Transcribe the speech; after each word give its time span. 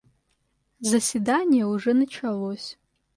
Заседание 0.79 1.67
уже 1.67 1.93
началось. 1.93 2.79